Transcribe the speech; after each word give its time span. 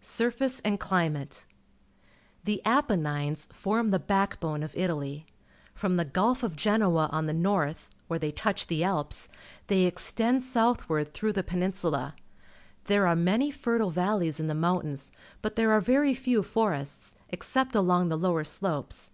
Surface 0.00 0.58
and 0.64 0.80
Climate.— 0.80 1.46
The 2.44 2.60
Apennines 2.66 3.46
form 3.52 3.92
the 3.92 4.00
backbone 4.00 4.64
of 4.64 4.76
Italy. 4.76 5.26
From 5.76 5.94
the 5.96 6.04
Ghilf 6.04 6.42
of 6.42 6.56
Genoa 6.56 7.08
on 7.12 7.26
the 7.26 7.32
north, 7.32 7.88
where 8.08 8.18
they 8.18 8.32
touch 8.32 8.66
the 8.66 8.82
Alps, 8.82 9.28
thej" 9.68 9.86
extend 9.86 10.42
southward 10.42 11.14
through 11.14 11.34
the 11.34 11.44
ITALY 11.46 11.50
197 11.52 11.94
peninsula. 11.94 12.86
There 12.86 13.06
are 13.06 13.14
many 13.14 13.52
fertile 13.52 13.90
valleys 13.90 14.40
in 14.40 14.48
the 14.48 14.56
mountains, 14.56 15.12
but 15.40 15.54
there 15.54 15.70
are 15.70 15.80
very 15.80 16.14
few 16.14 16.42
forests, 16.42 17.14
except 17.28 17.76
along 17.76 18.08
the 18.08 18.18
lower 18.18 18.42
slopes. 18.42 19.12